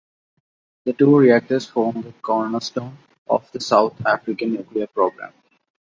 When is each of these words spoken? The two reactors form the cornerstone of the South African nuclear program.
The 0.85 0.93
two 0.93 1.15
reactors 1.15 1.67
form 1.67 2.01
the 2.01 2.11
cornerstone 2.23 2.97
of 3.29 3.47
the 3.51 3.59
South 3.59 4.03
African 4.03 4.51
nuclear 4.53 4.87
program. 4.87 5.31